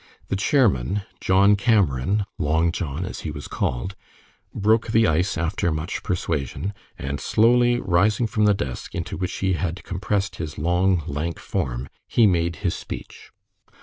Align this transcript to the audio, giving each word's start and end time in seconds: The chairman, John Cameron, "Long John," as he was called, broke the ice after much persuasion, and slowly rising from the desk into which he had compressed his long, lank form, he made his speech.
The 0.29 0.35
chairman, 0.35 1.03
John 1.19 1.55
Cameron, 1.55 2.25
"Long 2.39 2.71
John," 2.71 3.05
as 3.05 3.19
he 3.19 3.29
was 3.29 3.47
called, 3.47 3.95
broke 4.51 4.87
the 4.87 5.05
ice 5.05 5.37
after 5.37 5.71
much 5.71 6.01
persuasion, 6.01 6.73
and 6.97 7.19
slowly 7.19 7.79
rising 7.79 8.25
from 8.25 8.45
the 8.45 8.55
desk 8.55 8.95
into 8.95 9.15
which 9.15 9.33
he 9.33 9.53
had 9.53 9.83
compressed 9.83 10.37
his 10.37 10.57
long, 10.57 11.03
lank 11.05 11.37
form, 11.37 11.87
he 12.07 12.25
made 12.25 12.55
his 12.65 12.73
speech. 12.73 13.29